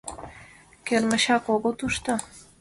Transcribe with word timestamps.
—Кермычак 0.87 1.45
огыл 1.55 1.73
тушто? 1.79 2.11